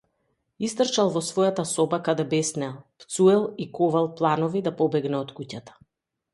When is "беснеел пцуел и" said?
2.33-3.71